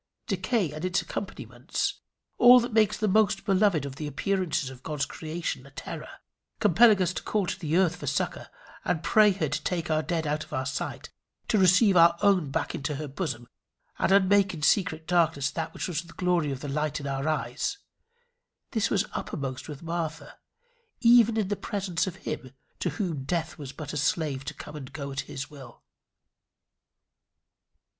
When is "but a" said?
23.71-23.97